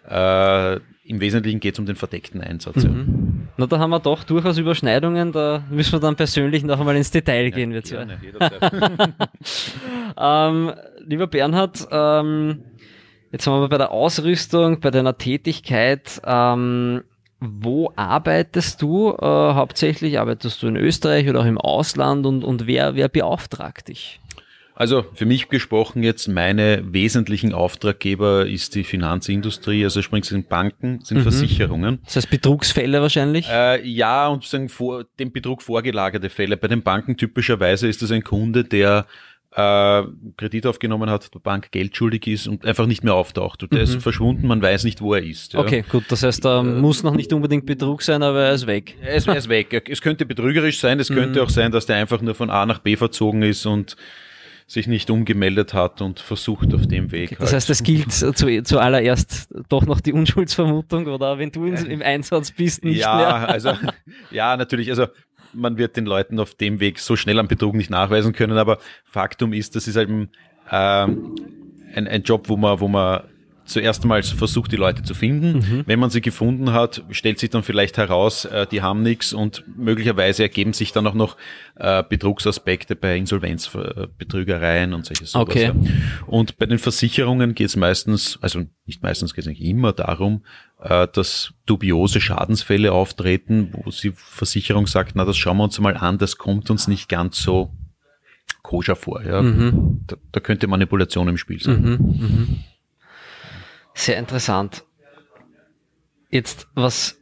äh, 0.08 0.80
im 1.04 1.20
Wesentlichen 1.20 1.60
geht 1.60 1.74
es 1.74 1.78
um 1.78 1.86
den 1.86 1.96
verdeckten 1.96 2.40
Einsatz. 2.40 2.84
Mhm. 2.84 3.47
Ja. 3.58 3.64
Na, 3.64 3.66
da 3.66 3.78
haben 3.78 3.90
wir 3.90 3.98
doch 4.00 4.24
durchaus 4.24 4.56
Überschneidungen, 4.56 5.32
da 5.32 5.64
müssen 5.68 5.92
wir 5.92 6.00
dann 6.00 6.16
persönlich 6.16 6.62
noch 6.62 6.78
einmal 6.78 6.96
ins 6.96 7.10
Detail 7.10 7.50
gehen. 7.50 7.72
Wir 7.72 7.82
zwei. 7.82 8.06
ähm, 10.16 10.72
lieber 11.04 11.26
Bernhard, 11.26 11.88
ähm, 11.90 12.62
jetzt 13.32 13.46
haben 13.46 13.60
wir 13.60 13.68
bei 13.68 13.78
der 13.78 13.90
Ausrüstung, 13.90 14.80
bei 14.80 14.90
deiner 14.90 15.18
Tätigkeit, 15.18 16.20
ähm, 16.24 17.02
wo 17.40 17.92
arbeitest 17.96 18.80
du? 18.82 19.10
Äh, 19.12 19.24
hauptsächlich 19.24 20.18
arbeitest 20.18 20.62
du 20.62 20.68
in 20.68 20.76
Österreich 20.76 21.28
oder 21.28 21.40
auch 21.40 21.44
im 21.44 21.58
Ausland 21.58 22.26
und, 22.26 22.44
und 22.44 22.66
wer, 22.66 22.94
wer 22.94 23.08
beauftragt 23.08 23.88
dich? 23.88 24.20
Also 24.78 25.04
für 25.12 25.26
mich 25.26 25.48
gesprochen 25.48 26.04
jetzt, 26.04 26.28
meine 26.28 26.84
wesentlichen 26.92 27.52
Auftraggeber 27.52 28.46
ist 28.46 28.76
die 28.76 28.84
Finanzindustrie, 28.84 29.82
also 29.82 30.02
sprich 30.02 30.26
sind 30.26 30.48
Banken, 30.48 31.00
sind 31.02 31.18
mhm. 31.18 31.22
Versicherungen. 31.22 31.98
Das 32.04 32.14
heißt 32.14 32.30
Betrugsfälle 32.30 33.02
wahrscheinlich? 33.02 33.48
Äh, 33.50 33.84
ja, 33.84 34.28
und 34.28 34.44
sagen 34.44 34.68
vor, 34.68 35.04
dem 35.18 35.32
Betrug 35.32 35.62
vorgelagerte 35.62 36.30
Fälle. 36.30 36.56
Bei 36.56 36.68
den 36.68 36.82
Banken 36.82 37.16
typischerweise 37.16 37.88
ist 37.88 38.02
das 38.02 38.12
ein 38.12 38.22
Kunde, 38.22 38.62
der 38.62 39.06
äh, 39.50 40.02
Kredit 40.36 40.64
aufgenommen 40.64 41.10
hat, 41.10 41.34
der 41.34 41.40
Bank 41.40 41.72
Geld 41.72 41.96
schuldig 41.96 42.28
ist 42.28 42.46
und 42.46 42.64
einfach 42.64 42.86
nicht 42.86 43.02
mehr 43.02 43.14
auftaucht. 43.14 43.62
Der 43.62 43.78
mhm. 43.78 43.82
ist 43.82 44.00
verschwunden, 44.00 44.46
man 44.46 44.62
weiß 44.62 44.84
nicht, 44.84 45.00
wo 45.00 45.12
er 45.12 45.24
ist. 45.24 45.54
Ja. 45.54 45.58
Okay, 45.58 45.84
gut, 45.90 46.04
das 46.08 46.22
heißt, 46.22 46.44
da 46.44 46.60
äh, 46.60 46.62
muss 46.62 47.02
noch 47.02 47.16
nicht 47.16 47.32
unbedingt 47.32 47.66
Betrug 47.66 48.02
sein, 48.02 48.22
aber 48.22 48.44
er 48.44 48.52
ist 48.52 48.68
weg. 48.68 48.94
Er 49.02 49.16
ist, 49.16 49.26
er 49.26 49.38
ist 49.38 49.48
weg. 49.48 49.88
Es 49.90 50.00
könnte 50.00 50.24
betrügerisch 50.24 50.78
sein, 50.78 51.00
es 51.00 51.08
könnte 51.08 51.40
mhm. 51.40 51.46
auch 51.46 51.50
sein, 51.50 51.72
dass 51.72 51.86
der 51.86 51.96
einfach 51.96 52.20
nur 52.20 52.36
von 52.36 52.48
A 52.48 52.64
nach 52.64 52.78
B 52.78 52.94
verzogen 52.94 53.42
ist 53.42 53.66
und 53.66 53.96
sich 54.68 54.86
nicht 54.86 55.08
umgemeldet 55.08 55.72
hat 55.72 56.02
und 56.02 56.20
versucht 56.20 56.74
auf 56.74 56.86
dem 56.86 57.10
Weg. 57.10 57.32
Okay, 57.32 57.36
das 57.40 57.52
halt. 57.52 57.56
heißt, 57.56 57.70
es 57.70 57.82
gilt 57.82 58.12
zu, 58.12 58.62
zuallererst 58.62 59.48
doch 59.70 59.86
noch 59.86 60.00
die 60.00 60.12
Unschuldsvermutung 60.12 61.06
oder 61.06 61.38
wenn 61.38 61.50
du 61.50 61.64
im 61.64 62.02
Einsatz 62.02 62.52
bist, 62.52 62.84
nicht 62.84 62.98
ja, 62.98 63.16
mehr. 63.16 63.48
also 63.48 63.72
ja, 64.30 64.56
natürlich. 64.58 64.90
Also 64.90 65.06
man 65.54 65.78
wird 65.78 65.96
den 65.96 66.04
Leuten 66.04 66.38
auf 66.38 66.54
dem 66.54 66.80
Weg 66.80 66.98
so 66.98 67.16
schnell 67.16 67.38
am 67.38 67.48
Betrug 67.48 67.74
nicht 67.74 67.88
nachweisen 67.88 68.34
können, 68.34 68.58
aber 68.58 68.78
Faktum 69.04 69.54
ist, 69.54 69.74
das 69.74 69.88
ist 69.88 69.96
eben 69.96 70.28
ähm, 70.70 71.34
ein, 71.94 72.06
ein 72.06 72.22
Job, 72.22 72.50
wo 72.50 72.58
man, 72.58 72.78
wo 72.78 72.88
man 72.88 73.22
zuerst 73.68 74.02
einmal 74.02 74.22
versucht, 74.22 74.72
die 74.72 74.76
Leute 74.76 75.02
zu 75.02 75.14
finden. 75.14 75.58
Mhm. 75.58 75.82
Wenn 75.86 75.98
man 75.98 76.10
sie 76.10 76.20
gefunden 76.20 76.72
hat, 76.72 77.04
stellt 77.10 77.38
sich 77.38 77.50
dann 77.50 77.62
vielleicht 77.62 77.96
heraus, 77.98 78.44
äh, 78.44 78.66
die 78.66 78.82
haben 78.82 79.02
nichts 79.02 79.32
und 79.32 79.64
möglicherweise 79.76 80.42
ergeben 80.42 80.72
sich 80.72 80.92
dann 80.92 81.06
auch 81.06 81.14
noch 81.14 81.36
äh, 81.76 82.02
Betrugsaspekte 82.02 82.96
bei 82.96 83.16
Insolvenzbetrügereien 83.16 84.94
und 84.94 85.06
solche 85.06 85.26
sowas. 85.26 85.48
Okay. 85.48 85.72
Und 86.26 86.58
bei 86.58 86.66
den 86.66 86.78
Versicherungen 86.78 87.54
geht 87.54 87.68
es 87.68 87.76
meistens, 87.76 88.38
also 88.42 88.64
nicht 88.86 89.02
meistens 89.02 89.34
geht 89.34 89.44
es 89.44 89.48
eigentlich 89.48 89.68
immer 89.68 89.92
darum, 89.92 90.44
äh, 90.80 91.06
dass 91.12 91.52
dubiose 91.66 92.20
Schadensfälle 92.20 92.92
auftreten, 92.92 93.70
wo 93.72 93.90
die 93.90 94.12
Versicherung 94.14 94.86
sagt, 94.86 95.12
na, 95.14 95.24
das 95.24 95.36
schauen 95.36 95.58
wir 95.58 95.64
uns 95.64 95.78
mal 95.78 95.96
an, 95.96 96.18
das 96.18 96.38
kommt 96.38 96.70
uns 96.70 96.88
nicht 96.88 97.08
ganz 97.08 97.40
so 97.40 97.70
koscher 98.62 98.96
vor. 98.96 99.22
Ja. 99.22 99.42
Mhm. 99.42 100.00
Da, 100.06 100.16
da, 100.32 100.40
könnte 100.40 100.66
Manipulation 100.66 101.28
im 101.28 101.36
Spiel 101.36 101.60
sein. 101.62 101.82
Mhm. 101.82 102.58
Sehr 103.98 104.16
interessant. 104.16 104.84
Jetzt, 106.30 106.68
was 106.76 107.18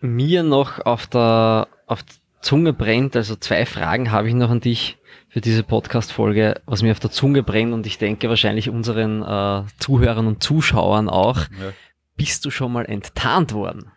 mir 0.00 0.42
noch 0.42 0.78
auf 0.86 1.06
der, 1.06 1.68
auf 1.86 2.02
der 2.02 2.14
Zunge 2.40 2.72
brennt, 2.72 3.14
also 3.16 3.36
zwei 3.36 3.66
Fragen 3.66 4.10
habe 4.12 4.28
ich 4.28 4.34
noch 4.34 4.48
an 4.48 4.60
dich 4.60 4.96
für 5.28 5.42
diese 5.42 5.62
Podcast-Folge, 5.62 6.62
was 6.64 6.80
mir 6.80 6.92
auf 6.92 7.00
der 7.00 7.10
Zunge 7.10 7.42
brennt 7.42 7.74
und 7.74 7.86
ich 7.86 7.98
denke 7.98 8.30
wahrscheinlich 8.30 8.70
unseren 8.70 9.22
äh, 9.22 9.64
Zuhörern 9.78 10.26
und 10.26 10.42
Zuschauern 10.42 11.10
auch. 11.10 11.40
Ja. 11.40 11.74
Bist 12.16 12.46
du 12.46 12.50
schon 12.50 12.72
mal 12.72 12.86
enttarnt 12.86 13.52
worden? 13.52 13.92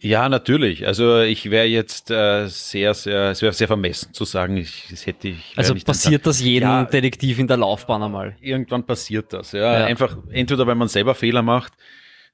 Ja, 0.00 0.28
natürlich. 0.28 0.86
Also 0.86 1.20
ich 1.20 1.50
wäre 1.50 1.66
jetzt 1.66 2.10
äh, 2.10 2.46
sehr, 2.48 2.92
sehr, 2.92 3.30
es 3.30 3.40
wäre 3.40 3.52
sehr 3.52 3.66
vermessen 3.66 4.12
zu 4.12 4.24
sagen, 4.24 4.56
ich, 4.56 4.86
das 4.90 5.06
hätte 5.06 5.28
ich. 5.28 5.54
Also 5.56 5.74
passiert 5.74 6.26
das 6.26 6.40
jedem 6.40 6.68
ja, 6.68 6.84
Detektiv 6.84 7.38
in 7.38 7.46
der 7.46 7.56
Laufbahn 7.56 8.02
einmal? 8.02 8.36
Irgendwann 8.40 8.84
passiert 8.84 9.32
das, 9.32 9.52
ja. 9.52 9.80
ja. 9.80 9.86
Einfach 9.86 10.18
entweder 10.30 10.66
weil 10.66 10.74
man 10.74 10.88
selber 10.88 11.14
Fehler 11.14 11.42
macht, 11.42 11.72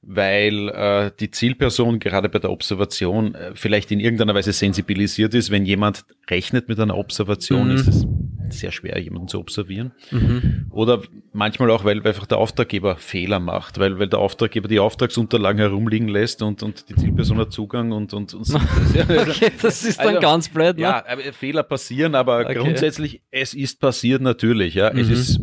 weil 0.01 0.69
äh, 0.69 1.11
die 1.17 1.31
Zielperson 1.31 1.99
gerade 1.99 2.27
bei 2.27 2.39
der 2.39 2.51
Observation 2.51 3.33
äh, 3.33 3.51
vielleicht 3.55 3.91
in 3.91 4.01
irgendeiner 4.01 4.35
Weise 4.35 4.51
sensibilisiert 4.51 5.33
ist. 5.33 5.49
Wenn 5.49 5.65
jemand 5.65 6.03
rechnet 6.29 6.67
mit 6.67 6.79
einer 6.81 6.97
Observation, 6.97 7.69
mhm. 7.69 7.75
ist 7.75 7.87
es 7.87 8.05
sehr 8.59 8.71
schwer, 8.71 8.99
jemanden 8.99 9.27
zu 9.27 9.39
observieren. 9.39 9.91
Mhm. 10.11 10.67
Oder 10.71 11.01
manchmal 11.31 11.69
auch, 11.71 11.83
weil 11.83 12.05
einfach 12.05 12.25
der 12.25 12.37
Auftraggeber 12.37 12.97
Fehler 12.97 13.39
macht, 13.39 13.79
weil, 13.79 13.99
weil 13.99 14.07
der 14.07 14.19
Auftraggeber 14.19 14.67
die 14.67 14.79
Auftragsunterlagen 14.79 15.59
herumliegen 15.59 16.07
lässt 16.07 16.41
und, 16.41 16.63
und 16.63 16.89
die 16.89 16.95
Zielperson 16.95 17.37
hat 17.37 17.51
Zugang 17.51 17.91
und, 17.91 18.13
und, 18.13 18.33
und 18.33 18.55
okay, 18.55 19.51
das 19.61 19.83
ist 19.83 19.99
dann 19.99 20.07
also, 20.09 20.19
ganz 20.21 20.49
blöd. 20.49 20.77
Ne? 20.77 20.83
Ja, 20.83 21.03
Fehler 21.31 21.63
passieren, 21.63 22.15
aber 22.15 22.41
okay. 22.41 22.55
grundsätzlich, 22.55 23.21
es 23.31 23.53
ist 23.53 23.79
passiert 23.79 24.21
natürlich. 24.21 24.75
Ja, 24.75 24.91
mhm. 24.91 24.99
es 24.99 25.09
ist 25.09 25.39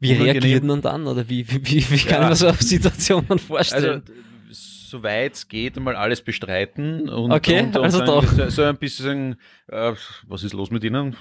wie 0.00 0.12
reagiert 0.12 0.64
man 0.64 0.82
dann 0.82 1.06
oder 1.06 1.28
wie, 1.28 1.48
wie, 1.48 1.60
wie, 1.64 1.90
wie 1.90 1.98
kann 1.98 2.22
ja. 2.22 2.28
man 2.28 2.36
so 2.36 2.48
auf 2.48 2.60
Situationen 2.60 3.38
vorstellen? 3.38 4.02
Also, 4.06 4.24
soweit 4.54 5.34
es 5.34 5.48
geht, 5.48 5.76
einmal 5.76 5.96
alles 5.96 6.22
bestreiten. 6.22 7.08
Und, 7.08 7.32
Okay, 7.32 7.60
und, 7.60 7.76
und 7.76 7.84
also 7.84 7.98
dann 7.98 8.06
doch. 8.06 8.24
So, 8.24 8.48
so 8.48 8.62
ein 8.62 8.76
bisschen, 8.76 9.36
äh, 9.68 9.92
was 10.26 10.42
ist 10.44 10.52
los 10.54 10.70
mit 10.70 10.82
Ihnen? 10.84 11.16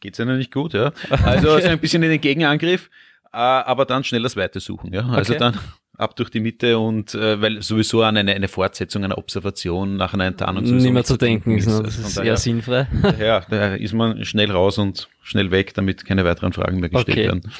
Geht's 0.00 0.18
Ihnen 0.18 0.38
nicht 0.38 0.52
gut? 0.52 0.74
Ja? 0.74 0.92
Also 1.24 1.52
Okay. 1.52 1.62
so 1.62 1.68
ein 1.68 1.78
bisschen 1.78 2.02
in 2.02 2.10
den 2.10 2.20
Gegenangriff, 2.20 2.90
äh, 3.32 3.36
aber 3.38 3.84
dann 3.86 4.04
schnell 4.04 4.22
das 4.22 4.36
Weite 4.36 4.60
suchen. 4.60 4.92
Ja? 4.92 5.08
Also 5.08 5.32
Okay. 5.32 5.40
dann 5.40 5.58
ab 5.96 6.16
durch 6.16 6.28
die 6.30 6.40
Mitte 6.40 6.76
und 6.78 7.14
äh, 7.14 7.40
weil 7.40 7.62
sowieso 7.62 8.02
an 8.02 8.16
eine, 8.16 8.32
eine 8.34 8.48
Fortsetzung, 8.48 9.04
eine 9.04 9.16
Observation 9.16 9.96
nach 9.96 10.12
einer 10.12 10.24
Enttarnung 10.24 10.64
Nicht 10.64 10.90
mehr 10.92 11.04
zu 11.04 11.16
denken, 11.16 11.56
ist, 11.56 11.68
Also 11.68 11.82
das 11.84 11.98
ist 11.98 12.16
daher- 12.16 12.30
eher 12.32 12.36
sinnfrei. 12.36 12.88
Ja, 13.20 13.40
da 13.48 13.74
ist 13.76 13.92
man 13.94 14.24
schnell 14.24 14.50
raus 14.50 14.78
und 14.78 15.08
schnell 15.22 15.50
weg, 15.52 15.72
damit 15.74 16.04
keine 16.04 16.24
weiteren 16.24 16.52
Fragen 16.52 16.80
mehr 16.80 16.88
gestellt 16.90 17.16
Okay. 17.16 17.26
werden. 17.26 17.52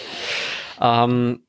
Ähm, 0.80 1.40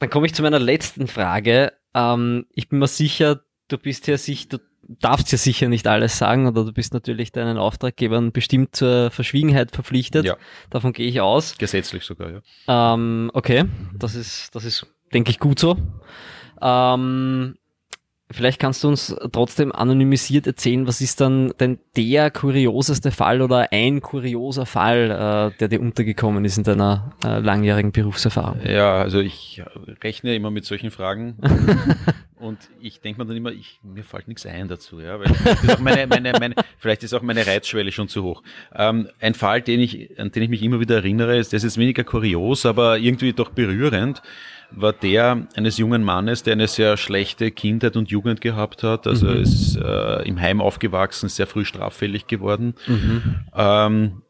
dann 0.00 0.10
komme 0.10 0.26
ich 0.26 0.34
zu 0.34 0.42
meiner 0.42 0.58
letzten 0.60 1.06
Frage. 1.08 1.72
Ähm, 1.98 2.46
ich 2.54 2.68
bin 2.68 2.78
mir 2.78 2.86
sicher, 2.86 3.40
du 3.68 3.78
bist 3.78 4.06
ja 4.06 4.16
sich, 4.16 4.48
du 4.48 4.58
darfst 4.88 5.30
ja 5.32 5.38
sicher 5.38 5.68
nicht 5.68 5.86
alles 5.86 6.16
sagen 6.16 6.46
oder 6.46 6.64
du 6.64 6.72
bist 6.72 6.94
natürlich 6.94 7.32
deinen 7.32 7.58
Auftraggebern 7.58 8.32
bestimmt 8.32 8.74
zur 8.74 9.10
Verschwiegenheit 9.10 9.72
verpflichtet. 9.72 10.24
Ja. 10.24 10.36
Davon 10.70 10.92
gehe 10.92 11.06
ich 11.08 11.20
aus. 11.20 11.58
Gesetzlich 11.58 12.04
sogar, 12.04 12.30
ja. 12.30 12.94
Ähm, 12.94 13.30
okay, 13.34 13.64
das 13.94 14.14
ist, 14.14 14.54
das 14.54 14.64
ist, 14.64 14.86
denke 15.12 15.30
ich, 15.30 15.38
gut 15.38 15.58
so. 15.58 15.76
Ähm, 16.62 17.57
vielleicht 18.30 18.60
kannst 18.60 18.84
du 18.84 18.88
uns 18.88 19.14
trotzdem 19.32 19.72
anonymisiert 19.72 20.46
erzählen, 20.46 20.86
was 20.86 21.00
ist 21.00 21.20
dann 21.20 21.52
denn 21.60 21.78
der 21.96 22.30
kurioseste 22.30 23.10
Fall 23.10 23.40
oder 23.40 23.72
ein 23.72 24.00
kurioser 24.00 24.66
Fall, 24.66 25.52
äh, 25.54 25.58
der 25.58 25.68
dir 25.68 25.80
untergekommen 25.80 26.44
ist 26.44 26.58
in 26.58 26.64
deiner 26.64 27.12
äh, 27.24 27.38
langjährigen 27.38 27.92
Berufserfahrung? 27.92 28.60
Ja, 28.64 28.96
also 28.96 29.20
ich 29.20 29.62
rechne 30.02 30.34
immer 30.34 30.50
mit 30.50 30.64
solchen 30.64 30.90
Fragen 30.90 31.36
und 32.38 32.58
ich 32.80 33.00
denke 33.00 33.20
mir 33.20 33.26
dann 33.26 33.36
immer, 33.36 33.52
ich, 33.52 33.80
mir 33.82 34.04
fällt 34.04 34.28
nichts 34.28 34.44
ein 34.44 34.68
dazu, 34.68 35.00
ja, 35.00 35.18
weil 35.18 35.32
vielleicht 35.34 35.64
ist 35.64 35.74
auch 35.74 35.78
meine, 35.80 36.06
meine, 36.06 36.32
meine, 36.32 36.54
vielleicht 36.78 37.02
ist 37.02 37.14
auch 37.14 37.22
meine 37.22 37.46
Reizschwelle 37.46 37.92
schon 37.92 38.08
zu 38.08 38.22
hoch. 38.22 38.42
Ähm, 38.74 39.08
ein 39.20 39.34
Fall, 39.34 39.62
den 39.62 39.80
ich, 39.80 40.18
an 40.20 40.32
den 40.32 40.42
ich 40.42 40.48
mich 40.50 40.62
immer 40.62 40.80
wieder 40.80 40.96
erinnere, 40.96 41.38
ist, 41.38 41.52
der 41.52 41.58
ist 41.58 41.64
jetzt 41.64 41.78
weniger 41.78 42.04
kurios, 42.04 42.66
aber 42.66 42.98
irgendwie 42.98 43.32
doch 43.32 43.50
berührend, 43.50 44.22
war 44.70 44.92
der 44.92 45.46
eines 45.56 45.78
jungen 45.78 46.02
Mannes, 46.02 46.42
der 46.42 46.52
eine 46.52 46.68
sehr 46.68 46.96
schlechte 46.96 47.50
Kindheit 47.50 47.96
und 47.96 48.10
Jugend 48.10 48.40
gehabt 48.40 48.82
hat. 48.82 49.06
Also 49.06 49.26
Mhm. 49.26 49.36
ist 49.36 49.76
äh, 49.76 50.22
im 50.28 50.40
Heim 50.40 50.60
aufgewachsen, 50.60 51.28
sehr 51.28 51.46
früh 51.46 51.64
straffällig 51.64 52.26
geworden. 52.26 52.74
Mhm. 52.86 53.36
ähm, 53.56 54.22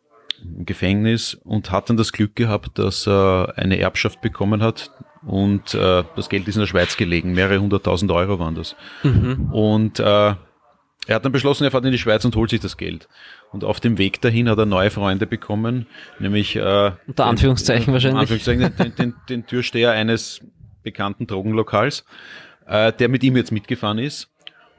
im 0.42 0.64
Gefängnis 0.66 1.34
und 1.34 1.72
hat 1.72 1.90
dann 1.90 1.96
das 1.96 2.12
Glück 2.12 2.36
gehabt, 2.36 2.78
dass 2.78 3.08
er 3.08 3.54
eine 3.56 3.78
Erbschaft 3.78 4.20
bekommen 4.20 4.62
hat 4.62 4.92
und 5.26 5.74
äh, 5.74 6.04
das 6.14 6.28
Geld 6.28 6.46
ist 6.46 6.54
in 6.54 6.60
der 6.60 6.68
Schweiz 6.68 6.96
gelegen, 6.96 7.32
mehrere 7.32 7.58
hunderttausend 7.60 8.10
Euro 8.12 8.38
waren 8.38 8.54
das. 8.54 8.76
Mhm. 9.02 9.48
Und 9.52 9.98
äh, 9.98 10.34
er 11.08 11.16
hat 11.16 11.24
dann 11.24 11.32
beschlossen, 11.32 11.64
er 11.64 11.70
fährt 11.70 11.86
in 11.86 11.90
die 11.90 11.98
Schweiz 11.98 12.24
und 12.26 12.36
holt 12.36 12.50
sich 12.50 12.60
das 12.60 12.76
Geld. 12.76 13.08
Und 13.50 13.64
auf 13.64 13.80
dem 13.80 13.96
Weg 13.96 14.20
dahin 14.20 14.48
hat 14.48 14.58
er 14.58 14.66
neue 14.66 14.90
Freunde 14.90 15.26
bekommen, 15.26 15.86
nämlich 16.18 16.54
äh, 16.54 16.92
Unter 17.06 17.26
Anführungszeichen 17.26 17.86
den, 17.86 17.92
wahrscheinlich. 17.94 18.20
Anführungszeichen, 18.20 18.76
den, 18.76 18.94
den, 18.94 19.14
den 19.28 19.46
Türsteher 19.46 19.92
eines 19.92 20.42
bekannten 20.82 21.26
Drogenlokals, 21.26 22.04
äh, 22.66 22.92
der 22.92 23.08
mit 23.08 23.24
ihm 23.24 23.36
jetzt 23.36 23.52
mitgefahren 23.52 23.98
ist 23.98 24.28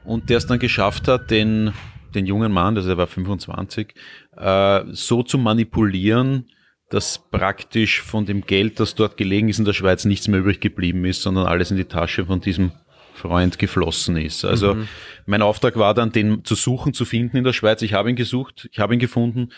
und 0.04 0.30
der 0.30 0.38
es 0.38 0.46
dann 0.46 0.60
geschafft 0.60 1.08
hat, 1.08 1.32
den, 1.32 1.72
den 2.14 2.26
jungen 2.26 2.52
Mann, 2.52 2.76
also 2.76 2.88
er 2.88 2.96
war 2.96 3.08
25, 3.08 3.92
äh, 4.36 4.82
so 4.92 5.24
zu 5.24 5.36
manipulieren, 5.36 6.48
dass 6.90 7.18
praktisch 7.30 8.02
von 8.02 8.24
dem 8.24 8.42
Geld, 8.42 8.78
das 8.78 8.94
dort 8.94 9.16
gelegen 9.16 9.48
ist 9.48 9.58
in 9.58 9.64
der 9.64 9.72
Schweiz, 9.72 10.04
nichts 10.04 10.28
mehr 10.28 10.40
übrig 10.40 10.60
geblieben 10.60 11.04
ist, 11.04 11.22
sondern 11.22 11.46
alles 11.46 11.72
in 11.72 11.76
die 11.76 11.84
Tasche 11.86 12.26
von 12.26 12.40
diesem 12.40 12.70
Freund 13.20 13.58
geflossen 13.58 14.16
ist. 14.16 14.44
Also 14.44 14.76
mein 15.26 15.42
Auftrag 15.42 15.76
war 15.76 15.94
dann, 15.94 16.12
den 16.12 16.44
zu 16.44 16.54
suchen, 16.54 16.92
zu 16.92 17.04
finden 17.04 17.36
in 17.36 17.44
der 17.44 17.52
Schweiz. 17.52 17.82
Ich 17.82 17.94
habe 17.94 18.10
ihn 18.10 18.16
gesucht, 18.16 18.68
ich 18.72 18.78
habe 18.78 18.94
ihn 18.94 19.00
gefunden 19.00 19.50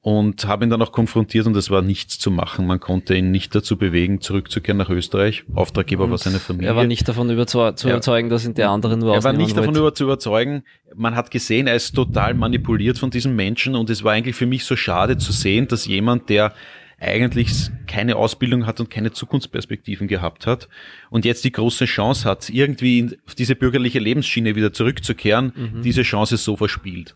und 0.00 0.46
habe 0.46 0.64
ihn 0.64 0.70
dann 0.70 0.80
auch 0.80 0.92
konfrontiert 0.92 1.46
und 1.46 1.56
es 1.56 1.70
war 1.70 1.82
nichts 1.82 2.18
zu 2.18 2.30
machen. 2.30 2.66
Man 2.66 2.80
konnte 2.80 3.16
ihn 3.16 3.30
nicht 3.30 3.54
dazu 3.54 3.76
bewegen, 3.76 4.20
zurückzukehren 4.20 4.78
nach 4.78 4.90
Österreich. 4.90 5.44
Auftraggeber 5.54 6.10
war 6.10 6.18
seine 6.18 6.38
Familie. 6.38 6.70
Er 6.70 6.76
war 6.76 6.84
nicht 6.84 7.08
davon 7.08 7.28
überzeu 7.30 7.72
zu 7.72 7.88
überzeugen, 7.88 8.30
dass 8.30 8.44
ihn 8.44 8.54
der 8.54 8.70
andere 8.70 8.96
nur 8.96 9.14
Er 9.14 9.24
war 9.24 9.32
nicht 9.32 9.56
davon 9.56 9.74
über 9.74 9.94
zu 9.94 10.04
überzeugen. 10.04 10.62
Man 10.94 11.16
hat 11.16 11.30
gesehen, 11.30 11.66
er 11.66 11.74
ist 11.74 11.94
total 11.94 12.34
manipuliert 12.34 12.98
von 12.98 13.10
diesem 13.10 13.34
Menschen 13.34 13.74
und 13.74 13.90
es 13.90 14.04
war 14.04 14.12
eigentlich 14.12 14.36
für 14.36 14.46
mich 14.46 14.64
so 14.64 14.76
schade 14.76 15.18
zu 15.18 15.32
sehen, 15.32 15.66
dass 15.68 15.86
jemand, 15.86 16.28
der 16.28 16.54
eigentlich 17.00 17.70
keine 17.86 18.16
Ausbildung 18.16 18.66
hat 18.66 18.80
und 18.80 18.90
keine 18.90 19.12
Zukunftsperspektiven 19.12 20.08
gehabt 20.08 20.46
hat 20.46 20.68
und 21.10 21.24
jetzt 21.24 21.44
die 21.44 21.52
große 21.52 21.84
Chance 21.84 22.28
hat, 22.28 22.50
irgendwie 22.50 22.98
in- 22.98 23.16
auf 23.26 23.34
diese 23.34 23.54
bürgerliche 23.54 24.00
Lebensschiene 24.00 24.56
wieder 24.56 24.72
zurückzukehren, 24.72 25.52
Mhm. 25.54 25.82
diese 25.82 26.02
Chance 26.02 26.36
so 26.38 26.56
verspielt. 26.56 27.14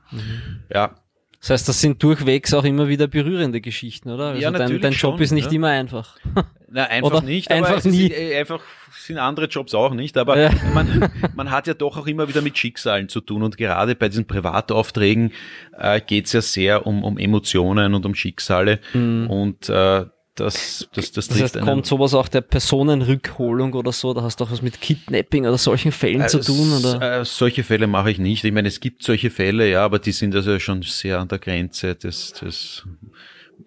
Ja, 0.72 0.94
Das 1.42 1.50
heißt, 1.50 1.68
das 1.68 1.80
sind 1.80 2.00
durchwegs 2.00 2.54
auch 2.54 2.62
immer 2.62 2.86
wieder 2.86 3.08
berührende 3.08 3.60
Geschichten, 3.60 4.10
oder? 4.10 4.28
Also 4.28 4.40
Ja, 4.40 4.52
dein, 4.52 4.60
natürlich 4.60 4.80
dein 4.80 4.92
Job 4.92 5.14
schon, 5.14 5.22
ist 5.22 5.32
nicht 5.32 5.50
ja. 5.50 5.56
immer 5.56 5.68
einfach. 5.70 6.16
Na, 6.70 6.84
einfach 6.84 7.10
Oder 7.10 7.22
nicht, 7.22 7.50
einfach 7.50 7.82
nie. 7.82 8.06
Ist, 8.06 8.16
äh, 8.16 8.38
einfach 8.38 8.60
sind 8.92 9.18
andere 9.18 9.46
Jobs 9.46 9.74
auch 9.74 9.92
nicht, 9.92 10.16
aber 10.16 10.38
Ja. 10.40 10.50
man, 10.74 11.10
man 11.34 11.50
hat 11.50 11.66
ja 11.66 11.74
doch 11.74 11.98
auch 11.98 12.06
immer 12.06 12.28
wieder 12.28 12.42
mit 12.42 12.56
Schicksalen 12.56 13.08
zu 13.08 13.20
tun 13.20 13.42
und 13.42 13.56
gerade 13.56 13.96
bei 13.96 14.08
diesen 14.08 14.24
Privataufträgen 14.24 15.32
äh, 15.76 16.00
geht 16.00 16.26
es 16.26 16.32
ja 16.32 16.42
sehr 16.42 16.86
um, 16.86 17.02
um 17.02 17.18
Emotionen 17.18 17.94
und 17.94 18.06
um 18.06 18.14
Schicksale 18.14 18.78
und 18.94 19.68
äh, 19.68 20.04
das, 20.34 20.88
das, 20.94 21.12
das, 21.12 21.28
Mhm. 21.28 21.32
Das 21.34 21.42
heißt, 21.42 21.56
einen- 21.58 21.66
kommt 21.66 21.86
sowas 21.86 22.14
auch 22.14 22.28
der 22.28 22.40
Personenrückholung 22.40 23.74
oder 23.74 23.92
so? 23.92 24.14
Da 24.14 24.22
hast 24.22 24.40
du 24.40 24.44
auch 24.44 24.50
was 24.50 24.62
mit 24.62 24.80
Kidnapping 24.80 25.46
oder 25.46 25.58
solchen 25.58 25.92
Fällen 25.92 26.26
zu 26.28 26.38
Äh, 26.38 26.42
tun? 26.42 26.72
s- 26.72 26.84
Oder? 26.94 27.20
Äh, 27.20 27.24
solche 27.24 27.62
Fälle 27.64 27.86
mache 27.86 28.10
ich 28.10 28.18
nicht. 28.18 28.42
Ich 28.44 28.52
meine, 28.52 28.68
es 28.68 28.80
gibt 28.80 29.02
solche 29.02 29.30
Fälle, 29.30 29.68
ja, 29.70 29.84
aber 29.84 29.98
die 29.98 30.12
sind 30.12 30.34
also 30.34 30.58
schon 30.58 30.82
sehr 30.82 31.18
an 31.20 31.28
der 31.28 31.38
Grenze 31.38 31.94
des, 31.94 32.32
des 32.32 32.84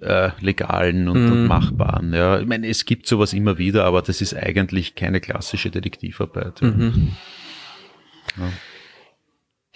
äh, 0.02 0.32
Legalen 0.42 1.08
und, 1.08 1.26
Mhm. 1.26 1.32
und 1.32 1.48
Machbaren. 1.48 2.14
Ja. 2.14 2.40
Ich 2.40 2.48
meine, 2.48 2.68
es 2.68 2.84
gibt 2.86 3.08
sowas 3.08 3.32
immer 3.32 3.58
wieder, 3.58 3.86
aber 3.86 4.02
das 4.02 4.20
ist 4.22 4.34
eigentlich 4.36 4.96
keine 4.96 5.22
klassische 5.22 5.70
Detektivarbeit. 5.72 6.62
Ja. 6.62 6.68
Mhm. 6.68 7.12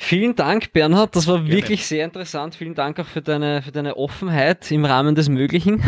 Vielen 0.01 0.33
Dank, 0.33 0.71
Bernhard. 0.71 1.13
Das 1.17 1.27
war 1.27 1.45
wirklich 1.45 1.85
sehr 1.85 2.05
interessant. 2.05 2.55
Vielen 2.55 2.73
Dank 2.73 2.97
auch 2.99 3.05
für 3.05 3.21
deine, 3.21 3.61
für 3.61 3.73
deine 3.73 3.97
Offenheit 3.97 4.71
im 4.71 4.85
Rahmen 4.85 5.13
des 5.13 5.27
Möglichen. 5.27 5.83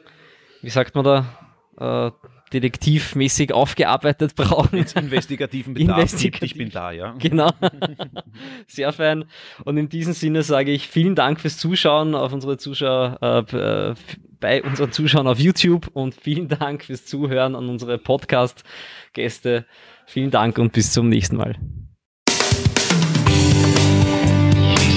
wie 0.65 0.71
sagt 0.71 0.95
man 0.95 1.05
da, 1.05 1.27
äh, 1.79 2.11
detektivmäßig 2.53 3.53
aufgearbeitet 3.53 4.35
brauchen. 4.37 4.79
Jetzt 4.79 4.97
investigativen 4.97 5.75
Bedarf 5.75 5.99
Investigativ. 5.99 6.53
ich 6.53 6.59
bin 6.59 6.71
da, 6.71 6.93
ja. 6.93 7.15
Genau. 7.19 7.51
Sehr 8.67 8.93
fein. 8.93 9.25
Und 9.65 9.77
in 9.77 9.89
diesem 9.89 10.13
Sinne 10.13 10.43
sage 10.43 10.71
ich 10.71 10.89
vielen 10.89 11.15
Dank 11.15 11.41
fürs 11.41 11.59
Zuschauen 11.59 12.15
auf 12.15 12.33
unsere 12.33 12.57
Zuschauer, 12.57 13.19
äh, 13.21 13.57
äh, 13.57 13.95
bei 14.41 14.63
unseren 14.63 14.93
Zuschauern 14.93 15.27
auf 15.27 15.39
YouTube 15.39 15.89
und 15.93 16.15
vielen 16.15 16.49
Dank 16.49 16.85
fürs 16.85 17.05
Zuhören 17.07 17.55
an 17.55 17.69
unsere 17.69 17.99
Podcast-Gäste. 17.99 19.65
Vielen 20.07 20.31
Dank 20.31 20.59
und 20.59 20.73
bis 20.73 20.93
zum 20.93 21.09
nächsten 21.09 21.37
Mal. 21.37 21.57